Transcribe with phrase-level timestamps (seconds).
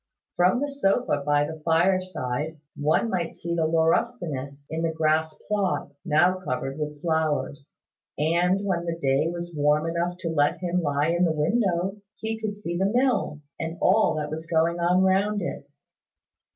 [0.35, 5.35] From the sofa by the fire side one might see the laurustinus on the grass
[5.47, 7.75] plot, now covered with flowers:
[8.17, 12.39] and when the day was warm enough to let him lie in the window, he
[12.41, 15.69] could see the mill, and all that was going on round it.